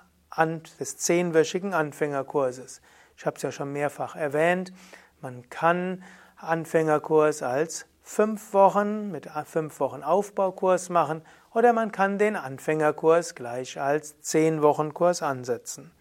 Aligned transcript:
des 0.80 0.96
zehnwöchigen 0.96 1.72
Anfängerkurses. 1.72 2.82
Ich 3.16 3.26
habe 3.26 3.36
es 3.36 3.42
ja 3.42 3.52
schon 3.52 3.72
mehrfach 3.72 4.16
erwähnt, 4.16 4.72
man 5.20 5.48
kann 5.50 6.02
Anfängerkurs 6.36 7.44
als 7.44 7.86
fünf 8.02 8.52
Wochen 8.54 9.12
mit 9.12 9.30
fünf 9.44 9.78
Wochen 9.78 10.02
Aufbaukurs 10.02 10.88
machen 10.88 11.22
oder 11.54 11.72
man 11.72 11.92
kann 11.92 12.18
den 12.18 12.34
Anfängerkurs 12.34 13.36
gleich 13.36 13.80
als 13.80 14.20
10 14.20 14.62
Wochen 14.62 14.92
Kurs 14.94 15.22
ansetzen. 15.22 15.92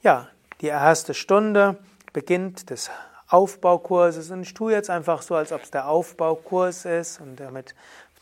Ja, 0.00 0.28
die 0.60 0.68
erste 0.68 1.12
Stunde 1.12 1.76
beginnt 2.12 2.70
des 2.70 2.88
Aufbaukurses 3.30 4.30
und 4.30 4.42
ich 4.42 4.54
tue 4.54 4.72
jetzt 4.72 4.90
einfach 4.90 5.22
so, 5.22 5.36
als 5.36 5.52
ob 5.52 5.62
es 5.62 5.70
der 5.70 5.88
Aufbaukurs 5.88 6.84
ist 6.84 7.20
und 7.20 7.36
damit 7.38 7.74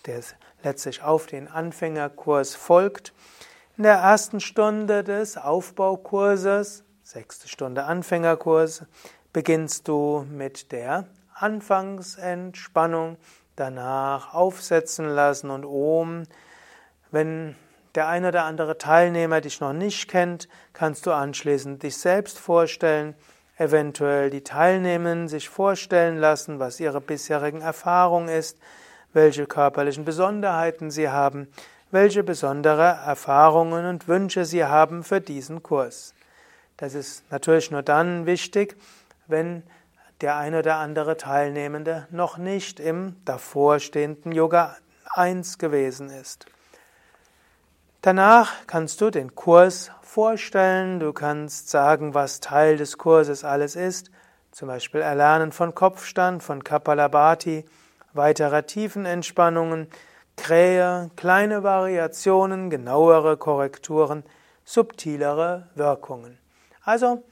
der 0.06 0.20
letztlich 0.62 1.02
auf 1.02 1.26
den 1.26 1.48
Anfängerkurs 1.48 2.54
folgt. 2.54 3.12
In 3.76 3.84
der 3.84 3.96
ersten 3.96 4.40
Stunde 4.40 5.04
des 5.04 5.36
Aufbaukurses, 5.36 6.84
sechste 7.02 7.48
Stunde 7.48 7.84
Anfängerkurs, 7.84 8.84
beginnst 9.32 9.88
du 9.88 10.26
mit 10.30 10.72
der 10.72 11.06
Anfangsentspannung 11.34 13.16
danach 13.56 14.34
aufsetzen 14.34 15.08
lassen 15.08 15.50
und 15.50 15.64
Om. 15.64 16.24
Wenn 17.10 17.56
der 17.94 18.08
eine 18.08 18.28
oder 18.28 18.44
andere 18.44 18.78
Teilnehmer 18.78 19.40
dich 19.40 19.60
noch 19.60 19.72
nicht 19.72 20.08
kennt, 20.08 20.48
kannst 20.72 21.06
du 21.06 21.12
anschließend 21.12 21.82
dich 21.82 21.96
selbst 21.96 22.38
vorstellen, 22.38 23.14
eventuell 23.58 24.30
die 24.30 24.44
Teilnehmenden 24.44 25.28
sich 25.28 25.48
vorstellen 25.48 26.16
lassen, 26.16 26.58
was 26.58 26.80
ihre 26.80 27.00
bisherigen 27.00 27.60
Erfahrung 27.60 28.28
ist, 28.28 28.58
welche 29.12 29.46
körperlichen 29.46 30.04
Besonderheiten 30.04 30.90
sie 30.90 31.08
haben, 31.08 31.48
welche 31.90 32.22
besondere 32.22 32.98
Erfahrungen 33.04 33.86
und 33.86 34.08
Wünsche 34.08 34.44
sie 34.44 34.64
haben 34.64 35.02
für 35.02 35.20
diesen 35.20 35.62
Kurs. 35.62 36.14
Das 36.76 36.94
ist 36.94 37.24
natürlich 37.30 37.70
nur 37.70 37.82
dann 37.82 38.26
wichtig, 38.26 38.76
wenn 39.26 39.64
der 40.20 40.36
eine 40.36 40.60
oder 40.60 40.76
andere 40.76 41.16
Teilnehmende 41.16 42.06
noch 42.10 42.38
nicht 42.38 42.80
im 42.80 43.16
davorstehenden 43.24 44.32
Yoga 44.32 44.76
1 45.14 45.58
gewesen 45.58 46.10
ist. 46.10 46.46
Danach 48.02 48.52
kannst 48.66 49.00
du 49.00 49.10
den 49.10 49.34
Kurs 49.34 49.90
vorstellen, 50.08 51.00
du 51.00 51.12
kannst 51.12 51.68
sagen, 51.68 52.14
was 52.14 52.40
Teil 52.40 52.78
des 52.78 52.96
Kurses 52.96 53.44
alles 53.44 53.76
ist, 53.76 54.10
zum 54.50 54.68
Beispiel 54.68 55.02
Erlernen 55.02 55.52
von 55.52 55.74
Kopfstand, 55.74 56.42
von 56.42 56.64
Kapalabhati, 56.64 57.66
weiterer 58.14 58.64
Tiefenentspannungen, 58.64 59.86
Krähe, 60.36 61.10
kleine 61.16 61.62
Variationen, 61.62 62.70
genauere 62.70 63.36
Korrekturen, 63.36 64.24
subtilere 64.64 65.68
Wirkungen. 65.74 66.38
Also 66.82 67.22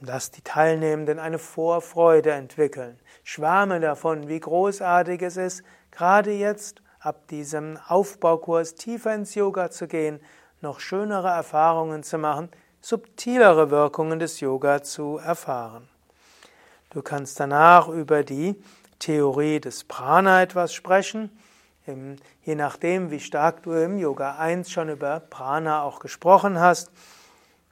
Lass 0.00 0.30
die 0.30 0.42
Teilnehmenden 0.42 1.18
eine 1.18 1.38
Vorfreude 1.38 2.32
entwickeln. 2.32 3.00
Schwärme 3.24 3.80
davon, 3.80 4.28
wie 4.28 4.38
großartig 4.38 5.22
es 5.22 5.38
ist, 5.38 5.62
gerade 5.90 6.32
jetzt 6.32 6.82
ab 7.00 7.28
diesem 7.28 7.78
Aufbaukurs 7.88 8.74
tiefer 8.74 9.14
ins 9.14 9.34
Yoga 9.34 9.70
zu 9.70 9.88
gehen, 9.88 10.20
noch 10.66 10.80
schönere 10.80 11.28
Erfahrungen 11.28 12.02
zu 12.02 12.18
machen, 12.18 12.48
subtilere 12.80 13.70
Wirkungen 13.70 14.18
des 14.18 14.40
Yoga 14.40 14.82
zu 14.82 15.18
erfahren. 15.18 15.88
Du 16.90 17.02
kannst 17.02 17.38
danach 17.38 17.88
über 17.88 18.24
die 18.24 18.60
Theorie 18.98 19.60
des 19.60 19.84
Prana 19.84 20.42
etwas 20.42 20.74
sprechen. 20.74 21.30
Je 22.42 22.54
nachdem, 22.56 23.12
wie 23.12 23.20
stark 23.20 23.62
du 23.62 23.72
im 23.72 23.96
Yoga 23.98 24.36
1 24.38 24.68
schon 24.68 24.88
über 24.88 25.20
Prana 25.20 25.82
auch 25.82 26.00
gesprochen 26.00 26.58
hast, 26.58 26.90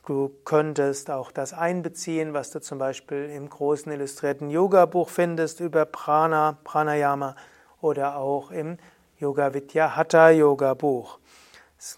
Du 0.07 0.31
könntest 0.45 1.11
auch 1.11 1.33
das 1.33 1.55
einbeziehen, 1.55 2.35
was 2.35 2.51
du 2.51 2.61
zum 2.61 2.77
Beispiel 2.77 3.31
im 3.31 3.49
großen 3.49 3.91
illustrierten 3.91 4.51
Yoga-Buch 4.51 5.09
findest 5.09 5.61
über 5.61 5.87
Prana, 5.87 6.59
Pranayama 6.63 7.35
oder 7.81 8.19
auch 8.19 8.51
im 8.51 8.77
Yoga 9.19 9.55
Vidya 9.55 9.97
Hatha 9.97 10.29
Yoga 10.29 10.75
Buch. 10.75 11.19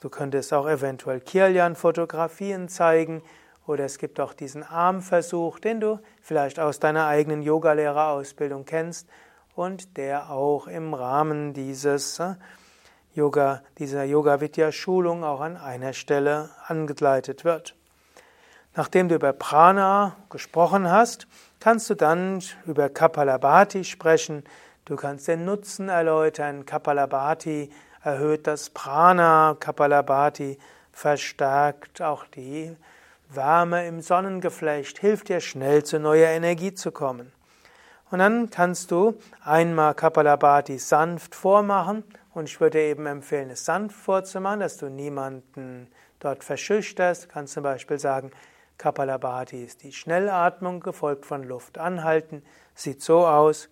Du 0.01 0.09
könntest 0.09 0.53
auch 0.53 0.69
eventuell 0.69 1.21
Kirlian-Fotografien 1.21 2.69
zeigen 2.69 3.23
oder 3.67 3.85
es 3.85 3.99
gibt 3.99 4.21
auch 4.21 4.33
diesen 4.33 4.63
Armversuch, 4.63 5.59
den 5.59 5.81
du 5.81 6.01
vielleicht 6.23 6.59
aus 6.59 6.79
deiner 6.81 7.07
eigenen 7.07 7.43
Yogalehrerausbildung 7.43 8.65
kennst 8.65 9.09
und 9.55 9.97
der 9.97 10.31
auch 10.31 10.67
im 10.67 10.95
Rahmen 10.95 11.53
dieses 11.53 12.19
äh, 12.19 12.35
Yoga, 13.15 13.63
dieser 13.79 14.05
Yoga 14.05 14.41
Vidya 14.41 14.71
Schulung 14.73 15.25
auch 15.25 15.41
an 15.41 15.57
einer 15.57 15.95
Stelle 15.95 16.51
angeleitet 16.67 17.45
wird. 17.45 17.75
Nachdem 18.75 19.09
du 19.09 19.15
über 19.15 19.33
Prana 19.33 20.17
gesprochen 20.29 20.91
hast, 20.91 21.27
kannst 21.59 21.89
du 21.89 21.95
dann 21.95 22.43
über 22.67 22.91
Kapalabhati 22.91 23.85
sprechen. 23.85 24.45
Du 24.85 24.97
kannst 24.97 25.29
den 25.29 25.47
Nutzen 25.47 25.89
erläutern. 25.89 26.67
Kapalabhati 26.67 27.71
erhöht 28.07 28.47
das 28.47 28.71
Prana. 28.71 29.57
Kapalabhati 29.59 30.59
verstärkt 30.93 32.01
auch 32.01 32.25
die 32.25 32.75
Wärme 33.29 33.87
im 33.89 34.01
Sonnengeflecht, 34.01 35.01
hilft 35.01 35.29
dir 35.29 35.41
schnell 35.41 35.83
zu 35.83 35.99
neuer 35.99 36.29
Energie 36.29 36.73
zu 36.73 36.93
kommen. 36.93 37.33
Und 38.13 38.21
dann 38.21 38.49
kannst 38.49 38.93
du 38.93 39.19
einmal 39.43 39.95
Kapalabhati 39.95 40.79
sanft 40.79 41.35
vormachen 41.35 42.05
und 42.33 42.49
ich 42.49 42.61
würde 42.61 42.81
eben 42.81 43.07
empfehlen, 43.07 43.51
es 43.51 43.65
sanft 43.65 43.97
vorzumachen, 43.97 44.61
dass 44.61 44.77
du 44.77 44.89
niemanden 44.89 45.89
dort 46.21 46.45
verschüchterst. 46.45 47.25
Du 47.25 47.29
kannst 47.29 47.55
zum 47.55 47.65
Beispiel 47.65 47.99
sagen, 47.99 48.31
Kapalabhati 48.79 49.65
ist 49.65 49.83
die 49.83 49.93
Schnellatmung, 49.93 50.79
gefolgt 50.79 51.27
von 51.27 51.43
Luft 51.43 51.79
anhalten. 51.79 52.45
Sieht 52.77 53.03
so 53.03 53.27
aus. 53.27 53.69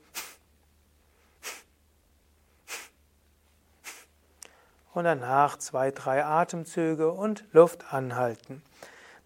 Und 4.94 5.04
danach 5.04 5.58
zwei, 5.58 5.90
drei 5.90 6.24
Atemzüge 6.24 7.10
und 7.10 7.44
Luft 7.52 7.92
anhalten. 7.92 8.62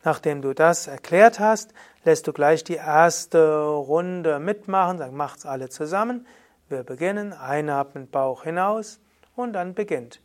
Nachdem 0.02 0.42
du 0.42 0.54
das 0.54 0.86
erklärt 0.86 1.38
hast, 1.38 1.74
lässt 2.04 2.26
du 2.26 2.32
gleich 2.32 2.64
die 2.64 2.76
erste 2.76 3.60
Runde 3.60 4.38
mitmachen. 4.38 4.98
Sag, 4.98 5.12
macht's 5.12 5.44
alle 5.44 5.68
zusammen. 5.68 6.26
Wir 6.68 6.82
beginnen. 6.82 7.32
Einatmen, 7.32 8.08
Bauch 8.08 8.44
hinaus 8.44 9.00
und 9.36 9.52
dann 9.52 9.74
beginnt. 9.74 10.20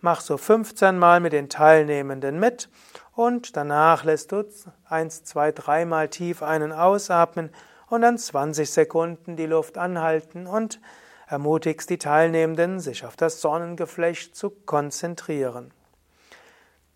Mach 0.00 0.20
so 0.20 0.36
15 0.36 0.98
Mal 0.98 1.20
mit 1.20 1.32
den 1.32 1.48
Teilnehmenden 1.48 2.38
mit 2.38 2.68
und 3.14 3.56
danach 3.56 4.04
lässt 4.04 4.32
du 4.32 4.44
1, 4.88 5.24
2, 5.24 5.52
3 5.52 5.84
Mal 5.86 6.08
tief 6.08 6.42
einen 6.42 6.72
ausatmen 6.72 7.50
und 7.94 8.02
dann 8.02 8.18
20 8.18 8.70
Sekunden 8.70 9.36
die 9.36 9.46
Luft 9.46 9.78
anhalten 9.78 10.46
und 10.46 10.80
ermutigst 11.26 11.88
die 11.88 11.98
Teilnehmenden, 11.98 12.80
sich 12.80 13.04
auf 13.04 13.16
das 13.16 13.40
Sonnengeflecht 13.40 14.36
zu 14.36 14.50
konzentrieren. 14.50 15.72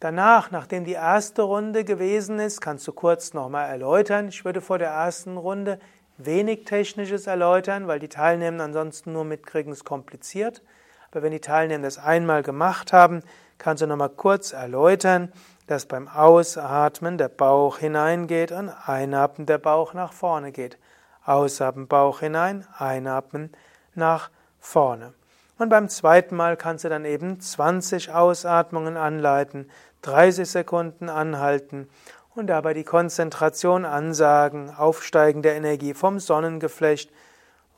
Danach, 0.00 0.50
nachdem 0.50 0.84
die 0.84 0.92
erste 0.92 1.42
Runde 1.42 1.84
gewesen 1.84 2.38
ist, 2.38 2.60
kannst 2.60 2.86
du 2.86 2.92
kurz 2.92 3.34
nochmal 3.34 3.68
erläutern. 3.68 4.28
Ich 4.28 4.44
würde 4.44 4.60
vor 4.60 4.78
der 4.78 4.90
ersten 4.90 5.36
Runde 5.36 5.80
wenig 6.18 6.64
Technisches 6.64 7.26
erläutern, 7.26 7.88
weil 7.88 7.98
die 7.98 8.08
Teilnehmenden 8.08 8.66
ansonsten 8.66 9.12
nur 9.12 9.24
mitkriegen, 9.24 9.72
es 9.72 9.84
kompliziert. 9.84 10.62
Aber 11.10 11.22
wenn 11.22 11.32
die 11.32 11.40
Teilnehmer 11.40 11.84
das 11.84 11.98
einmal 11.98 12.42
gemacht 12.42 12.92
haben, 12.92 13.22
kannst 13.56 13.82
du 13.82 13.86
nochmal 13.86 14.10
kurz 14.10 14.52
erläutern, 14.52 15.32
dass 15.66 15.86
beim 15.86 16.06
Ausatmen 16.06 17.18
der 17.18 17.28
Bauch 17.28 17.78
hineingeht 17.78 18.52
und 18.52 18.68
Einatmen 18.68 19.46
der 19.46 19.58
Bauch 19.58 19.94
nach 19.94 20.12
vorne 20.12 20.52
geht. 20.52 20.78
Ausatmen 21.28 21.88
Bauch 21.88 22.20
hinein, 22.20 22.66
einatmen 22.76 23.52
nach 23.94 24.30
vorne. 24.58 25.12
Und 25.58 25.68
beim 25.68 25.88
zweiten 25.88 26.36
Mal 26.36 26.56
kannst 26.56 26.84
du 26.84 26.88
dann 26.88 27.04
eben 27.04 27.40
20 27.40 28.12
Ausatmungen 28.12 28.96
anleiten, 28.96 29.70
30 30.02 30.48
Sekunden 30.48 31.08
anhalten 31.08 31.88
und 32.34 32.46
dabei 32.46 32.74
die 32.74 32.84
Konzentration 32.84 33.84
ansagen, 33.84 34.74
Aufsteigen 34.74 35.42
der 35.42 35.56
Energie 35.56 35.94
vom 35.94 36.20
Sonnengeflecht 36.20 37.10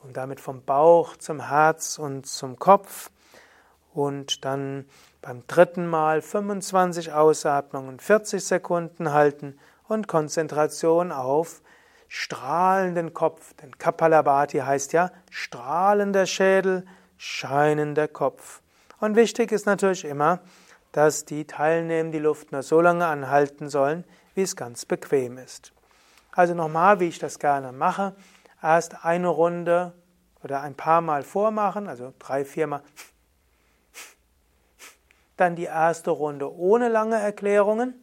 und 0.02 0.16
damit 0.16 0.40
vom 0.40 0.62
Bauch 0.62 1.16
zum 1.16 1.48
Herz 1.48 1.98
und 1.98 2.26
zum 2.26 2.58
Kopf 2.58 3.10
und 3.94 4.44
dann 4.44 4.84
beim 5.22 5.42
dritten 5.46 5.86
Mal 5.86 6.22
25 6.22 7.12
Ausatmungen, 7.12 7.98
40 7.98 8.44
Sekunden 8.44 9.12
halten 9.12 9.58
und 9.88 10.08
Konzentration 10.08 11.12
auf 11.12 11.62
strahlenden 12.10 13.14
Kopf. 13.14 13.54
Denn 13.62 13.78
Kapalabhati 13.78 14.58
heißt 14.58 14.92
ja 14.92 15.12
strahlender 15.30 16.26
Schädel, 16.26 16.84
scheinender 17.16 18.08
Kopf. 18.08 18.60
Und 18.98 19.16
wichtig 19.16 19.52
ist 19.52 19.64
natürlich 19.64 20.04
immer, 20.04 20.40
dass 20.92 21.24
die 21.24 21.46
Teilnehmer 21.46 22.10
die 22.10 22.18
Luft 22.18 22.50
nur 22.50 22.64
so 22.64 22.80
lange 22.80 23.06
anhalten 23.06 23.68
sollen, 23.68 24.04
wie 24.34 24.42
es 24.42 24.56
ganz 24.56 24.84
bequem 24.84 25.38
ist. 25.38 25.72
Also 26.32 26.52
nochmal, 26.52 26.98
wie 26.98 27.08
ich 27.08 27.20
das 27.20 27.38
gerne 27.38 27.72
mache. 27.72 28.14
Erst 28.60 29.04
eine 29.04 29.28
Runde 29.28 29.92
oder 30.42 30.62
ein 30.62 30.74
paar 30.74 31.00
Mal 31.00 31.22
vormachen, 31.22 31.88
also 31.88 32.12
drei, 32.18 32.44
viermal. 32.44 32.82
Dann 35.36 35.54
die 35.54 35.64
erste 35.64 36.10
Runde 36.10 36.52
ohne 36.52 36.88
lange 36.88 37.16
Erklärungen. 37.16 37.94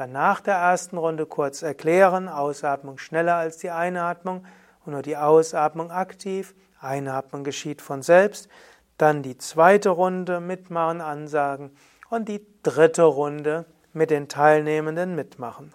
Dann 0.00 0.12
nach 0.12 0.40
der 0.40 0.54
ersten 0.54 0.96
Runde 0.96 1.26
kurz 1.26 1.60
erklären, 1.60 2.30
Ausatmung 2.30 2.96
schneller 2.96 3.34
als 3.34 3.58
die 3.58 3.68
Einatmung 3.68 4.46
und 4.86 4.92
nur 4.92 5.02
die 5.02 5.18
Ausatmung 5.18 5.90
aktiv. 5.90 6.54
Einatmung 6.80 7.44
geschieht 7.44 7.82
von 7.82 8.00
selbst. 8.00 8.48
Dann 8.96 9.22
die 9.22 9.36
zweite 9.36 9.90
Runde 9.90 10.40
mitmachen, 10.40 11.02
ansagen 11.02 11.76
und 12.08 12.30
die 12.30 12.46
dritte 12.62 13.02
Runde 13.02 13.66
mit 13.92 14.08
den 14.08 14.28
Teilnehmenden 14.28 15.14
mitmachen. 15.14 15.74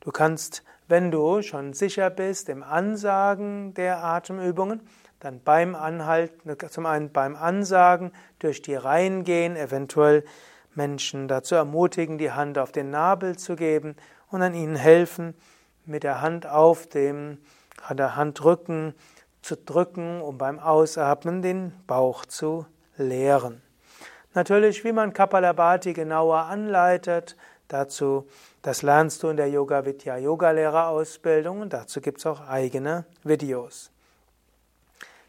Du 0.00 0.10
kannst, 0.10 0.62
wenn 0.88 1.10
du 1.10 1.42
schon 1.42 1.74
sicher 1.74 2.08
bist 2.08 2.48
im 2.48 2.62
Ansagen 2.62 3.74
der 3.74 4.02
Atemübungen, 4.02 4.80
dann 5.18 5.42
beim 5.42 5.74
Anhalten, 5.74 6.56
zum 6.70 6.86
einen 6.86 7.12
beim 7.12 7.36
Ansagen 7.36 8.12
durch 8.38 8.62
die 8.62 8.74
Reihen 8.74 9.22
gehen, 9.22 9.54
eventuell 9.54 10.24
Menschen 10.74 11.28
dazu 11.28 11.54
ermutigen, 11.54 12.18
die 12.18 12.32
Hand 12.32 12.58
auf 12.58 12.72
den 12.72 12.90
Nabel 12.90 13.36
zu 13.36 13.56
geben 13.56 13.96
und 14.30 14.42
an 14.42 14.54
ihnen 14.54 14.76
helfen, 14.76 15.34
mit 15.84 16.02
der 16.02 16.20
Hand 16.20 16.46
auf 16.46 16.86
dem 16.86 17.38
der 17.90 18.16
Handrücken 18.16 18.94
zu 19.42 19.56
drücken, 19.56 20.20
um 20.20 20.38
beim 20.38 20.58
Ausatmen 20.58 21.42
den 21.42 21.72
Bauch 21.86 22.26
zu 22.26 22.66
leeren. 22.96 23.62
Natürlich, 24.34 24.84
wie 24.84 24.92
man 24.92 25.12
Kapalabhati 25.12 25.92
genauer 25.92 26.44
anleitet, 26.44 27.36
dazu, 27.68 28.28
das 28.62 28.82
lernst 28.82 29.22
du 29.22 29.28
in 29.28 29.36
der 29.36 29.48
Yoga 29.48 29.84
Vidya 29.84 30.18
Yogalehrerausbildung 30.18 31.62
und 31.62 31.72
dazu 31.72 32.00
gibt 32.00 32.18
es 32.18 32.26
auch 32.26 32.46
eigene 32.46 33.06
Videos. 33.24 33.90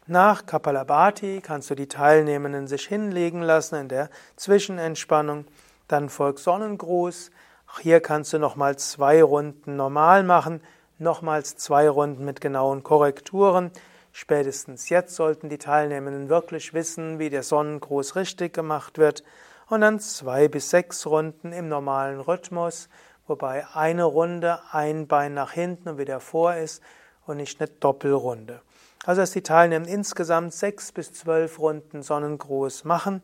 Nach 0.08 0.46
Kapalabhati 0.46 1.40
kannst 1.42 1.70
du 1.70 1.76
die 1.76 1.86
Teilnehmenden 1.86 2.66
sich 2.66 2.88
hinlegen 2.88 3.40
lassen 3.40 3.76
in 3.76 3.88
der 3.88 4.10
Zwischenentspannung. 4.34 5.44
Dann 5.86 6.08
folgt 6.08 6.40
Sonnengruß. 6.40 7.30
Auch 7.72 7.78
hier 7.78 8.00
kannst 8.00 8.32
du 8.32 8.40
nochmal 8.40 8.76
zwei 8.76 9.22
Runden 9.22 9.76
normal 9.76 10.24
machen, 10.24 10.60
nochmals 10.98 11.56
zwei 11.56 11.88
Runden 11.88 12.24
mit 12.24 12.40
genauen 12.40 12.82
Korrekturen. 12.82 13.70
Spätestens 14.10 14.88
jetzt 14.88 15.14
sollten 15.14 15.48
die 15.48 15.58
Teilnehmenden 15.58 16.28
wirklich 16.28 16.74
wissen, 16.74 17.20
wie 17.20 17.30
der 17.30 17.44
Sonnengruß 17.44 18.16
richtig 18.16 18.52
gemacht 18.52 18.98
wird. 18.98 19.22
Und 19.68 19.82
dann 19.82 20.00
zwei 20.00 20.48
bis 20.48 20.70
sechs 20.70 21.06
Runden 21.06 21.52
im 21.52 21.68
normalen 21.68 22.18
Rhythmus, 22.18 22.88
wobei 23.28 23.68
eine 23.72 24.02
Runde 24.02 24.58
ein 24.72 25.06
Bein 25.06 25.34
nach 25.34 25.52
hinten 25.52 25.90
und 25.90 25.98
wieder 25.98 26.18
vor 26.18 26.56
ist 26.56 26.82
und 27.24 27.36
nicht 27.36 27.60
eine 27.60 27.70
Doppelrunde. 27.70 28.62
Also 29.04 29.22
dass 29.22 29.32
die 29.32 29.42
Teilnehmenden 29.42 29.92
insgesamt 29.92 30.54
sechs 30.54 30.92
bis 30.92 31.12
zwölf 31.12 31.58
Runden 31.58 32.02
Sonnengruß 32.02 32.84
machen, 32.84 33.22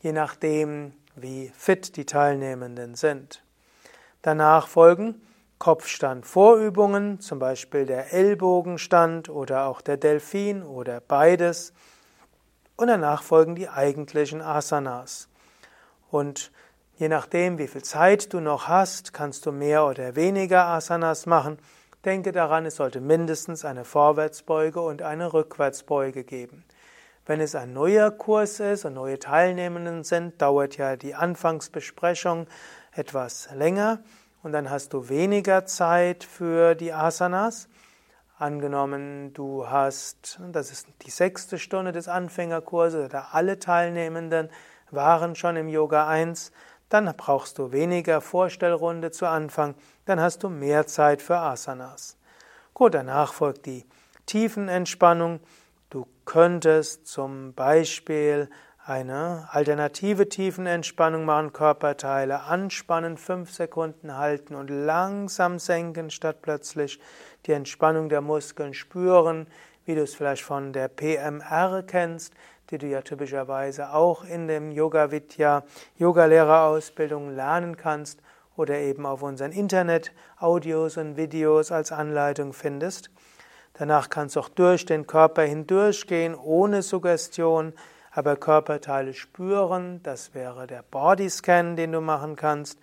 je 0.00 0.12
nachdem, 0.12 0.92
wie 1.14 1.52
fit 1.56 1.96
die 1.96 2.04
Teilnehmenden 2.04 2.94
sind. 2.94 3.44
Danach 4.22 4.66
folgen 4.66 5.20
Kopfstand-Vorübungen, 5.58 7.20
zum 7.20 7.38
Beispiel 7.38 7.86
der 7.86 8.12
Ellbogenstand 8.12 9.28
oder 9.28 9.66
auch 9.66 9.80
der 9.80 9.96
Delfin 9.96 10.62
oder 10.62 11.00
beides. 11.00 11.72
Und 12.76 12.88
danach 12.88 13.22
folgen 13.22 13.54
die 13.54 13.68
eigentlichen 13.68 14.42
Asanas. 14.42 15.28
Und 16.10 16.50
je 16.96 17.08
nachdem, 17.08 17.58
wie 17.58 17.68
viel 17.68 17.82
Zeit 17.82 18.32
du 18.32 18.40
noch 18.40 18.66
hast, 18.66 19.12
kannst 19.12 19.46
du 19.46 19.52
mehr 19.52 19.86
oder 19.86 20.16
weniger 20.16 20.66
Asanas 20.66 21.26
machen. 21.26 21.58
Denke 22.04 22.32
daran, 22.32 22.66
es 22.66 22.76
sollte 22.76 23.00
mindestens 23.00 23.64
eine 23.64 23.86
Vorwärtsbeuge 23.86 24.80
und 24.80 25.00
eine 25.00 25.32
Rückwärtsbeuge 25.32 26.24
geben. 26.24 26.64
Wenn 27.24 27.40
es 27.40 27.54
ein 27.54 27.72
neuer 27.72 28.10
Kurs 28.10 28.60
ist 28.60 28.84
und 28.84 28.92
neue 28.92 29.18
Teilnehmenden 29.18 30.04
sind, 30.04 30.42
dauert 30.42 30.76
ja 30.76 30.96
die 30.96 31.14
Anfangsbesprechung 31.14 32.46
etwas 32.92 33.48
länger 33.54 34.00
und 34.42 34.52
dann 34.52 34.68
hast 34.68 34.92
du 34.92 35.08
weniger 35.08 35.64
Zeit 35.64 36.24
für 36.24 36.74
die 36.74 36.92
Asanas. 36.92 37.68
Angenommen, 38.36 39.32
du 39.32 39.66
hast, 39.70 40.38
das 40.52 40.70
ist 40.70 40.88
die 41.06 41.10
sechste 41.10 41.58
Stunde 41.58 41.92
des 41.92 42.08
Anfängerkurses, 42.08 43.08
da 43.08 43.28
alle 43.32 43.58
Teilnehmenden 43.58 44.50
waren 44.90 45.34
schon 45.36 45.56
im 45.56 45.68
Yoga 45.68 46.06
1, 46.06 46.52
dann 46.88 47.12
brauchst 47.16 47.58
du 47.58 47.72
weniger 47.72 48.20
Vorstellrunde 48.20 49.10
zu 49.10 49.26
Anfang, 49.26 49.74
dann 50.04 50.20
hast 50.20 50.42
du 50.42 50.48
mehr 50.48 50.86
Zeit 50.86 51.22
für 51.22 51.38
Asanas. 51.38 52.16
Gut, 52.72 52.94
danach 52.94 53.32
folgt 53.32 53.66
die 53.66 53.86
Tiefenentspannung. 54.26 55.40
Du 55.90 56.06
könntest 56.24 57.06
zum 57.06 57.54
Beispiel 57.54 58.48
eine 58.86 59.48
alternative 59.50 60.28
Tiefenentspannung 60.28 61.24
machen, 61.24 61.52
Körperteile 61.52 62.42
anspannen, 62.42 63.16
fünf 63.16 63.50
Sekunden 63.50 64.16
halten 64.16 64.54
und 64.54 64.68
langsam 64.68 65.58
senken, 65.58 66.10
statt 66.10 66.42
plötzlich 66.42 67.00
die 67.46 67.52
Entspannung 67.52 68.08
der 68.08 68.20
Muskeln 68.20 68.74
spüren, 68.74 69.46
wie 69.86 69.94
du 69.94 70.02
es 70.02 70.14
vielleicht 70.14 70.42
von 70.42 70.72
der 70.72 70.88
PMR 70.88 71.82
kennst, 71.82 72.34
die 72.70 72.78
du 72.78 72.86
ja 72.86 73.02
typischerweise 73.02 73.92
auch 73.92 74.24
in 74.24 74.48
dem 74.48 74.70
Yoga 74.70 75.10
Vidya 75.10 75.64
Yogalehrerausbildung 75.96 77.34
lernen 77.34 77.76
kannst 77.76 78.20
oder 78.56 78.78
eben 78.78 79.06
auf 79.06 79.22
unseren 79.22 79.52
Internet-Audios 79.52 80.96
und 80.96 81.16
Videos 81.16 81.72
als 81.72 81.92
Anleitung 81.92 82.52
findest. 82.52 83.10
Danach 83.74 84.08
kannst 84.08 84.36
du 84.36 84.40
auch 84.40 84.48
durch 84.48 84.86
den 84.86 85.06
Körper 85.06 85.42
hindurchgehen, 85.42 86.34
ohne 86.34 86.82
Suggestion, 86.82 87.72
aber 88.12 88.36
Körperteile 88.36 89.12
spüren, 89.12 90.00
das 90.04 90.34
wäre 90.34 90.68
der 90.68 90.84
Bodyscan, 90.88 91.74
den 91.74 91.90
du 91.90 92.00
machen 92.00 92.36
kannst. 92.36 92.78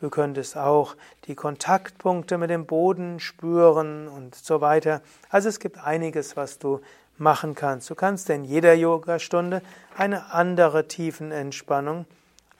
Du 0.00 0.10
könntest 0.10 0.58
auch 0.58 0.96
die 1.24 1.34
Kontaktpunkte 1.34 2.36
mit 2.36 2.50
dem 2.50 2.66
Boden 2.66 3.20
spüren 3.20 4.06
und 4.06 4.34
so 4.34 4.60
weiter. 4.60 5.00
Also 5.30 5.48
es 5.48 5.60
gibt 5.60 5.78
einiges, 5.78 6.36
was 6.36 6.58
du 6.58 6.80
machen 7.16 7.54
kannst. 7.54 7.90
Du 7.90 7.94
kannst 7.94 8.28
in 8.30 8.44
jeder 8.44 8.74
Yogastunde 8.74 9.62
eine 9.96 10.32
andere 10.32 10.88
Tiefenentspannung 10.88 12.06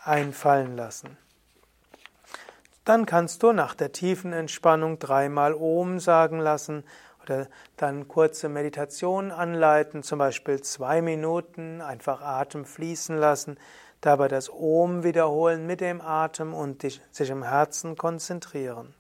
einfallen 0.03 0.77
lassen. 0.77 1.17
Dann 2.85 3.07
kannst 3.07 3.43
du 3.43 3.53
nach 3.53 3.75
der 3.75 3.93
Tiefenentspannung 3.93 4.99
dreimal 4.99 5.55
Om 5.55 5.99
sagen 6.01 6.39
lassen 6.39 6.85
oder 7.23 7.49
dann 7.79 8.09
kurze 8.09 8.51
Meditationen 8.51 9.33
anleiten, 9.33 10.03
zum 10.03 10.19
Beispiel 10.19 10.61
zwei 10.61 11.01
Minuten, 11.01 11.81
einfach 11.81 12.21
Atem 12.21 12.67
fließen 12.67 13.17
lassen, 13.17 13.57
dabei 14.03 14.29
das 14.29 14.51
Om 14.53 15.03
wiederholen 15.03 15.67
mit 15.67 15.81
dem 15.81 16.03
Atem 16.03 16.53
und 16.53 16.83
sich 16.83 17.31
im 17.31 17.43
Herzen 17.43 17.97
konzentrieren. 17.97 18.95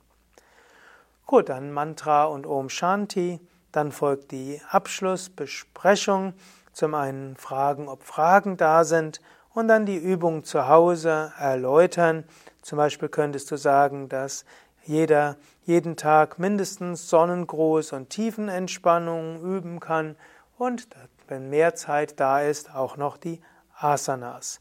Gut, 1.27 1.51
dann 1.51 1.71
Mantra 1.71 2.25
und 2.25 2.47
Om 2.47 2.71
Shanti, 2.71 3.41
dann 3.77 3.93
folgt 3.93 4.31
die 4.31 4.61
Abschlussbesprechung, 4.71 6.35
zum 6.73 6.95
einen 6.95 7.37
fragen, 7.37 7.89
ob 7.89 8.03
Fragen 8.05 8.57
da 8.57 8.85
sind 8.85 9.21
und 9.53 9.69
dann 9.69 9.87
die 9.87 9.97
Übung 9.97 10.45
zu 10.45 10.69
Hause 10.69 11.33
erläutern. 11.39 12.25
Zum 12.63 12.79
Beispiel 12.79 13.09
könntest 13.09 13.51
du 13.51 13.57
sagen, 13.57 14.09
dass 14.09 14.45
jeder 14.85 15.37
jeden 15.65 15.97
Tag 15.97 16.39
mindestens 16.39 17.09
Sonnengruß 17.09 17.93
und 17.93 18.11
Tiefenentspannung 18.11 19.43
üben 19.43 19.81
kann 19.81 20.17
und 20.59 20.89
wenn 21.27 21.49
mehr 21.49 21.75
Zeit 21.75 22.21
da 22.21 22.41
ist, 22.41 22.75
auch 22.75 22.97
noch 22.97 23.17
die 23.17 23.41
Asanas. 23.77 24.61